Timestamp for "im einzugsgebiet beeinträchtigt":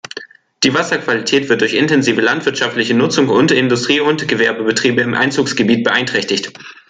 5.03-6.51